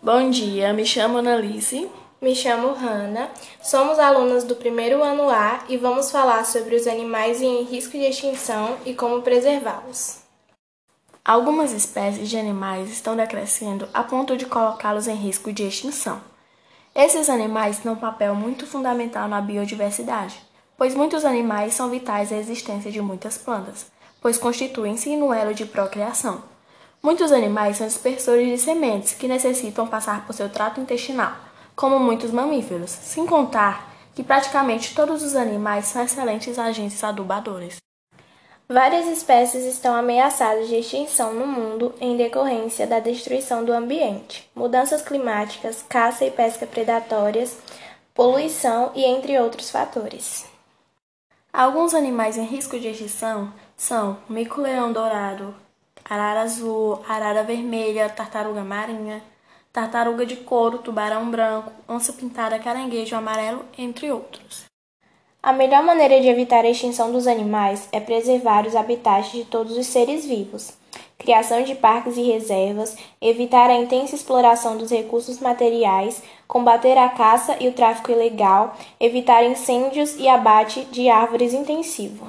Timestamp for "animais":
6.86-7.42, 12.36-12.90, 17.28-17.78, 21.24-21.74, 27.32-27.76, 35.36-35.84, 51.94-52.36, 67.26-67.88